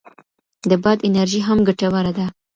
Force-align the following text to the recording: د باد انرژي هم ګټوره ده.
د 0.69 0.71
باد 0.83 0.99
انرژي 1.07 1.39
هم 1.47 1.57
ګټوره 1.67 2.11
ده. 2.17 2.25